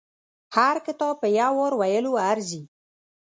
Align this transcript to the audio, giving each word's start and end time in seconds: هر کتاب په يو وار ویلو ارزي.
هر 0.55 0.75
کتاب 0.85 1.15
په 1.21 1.27
يو 1.39 1.53
وار 1.59 1.73
ویلو 1.79 2.11
ارزي. 2.31 2.61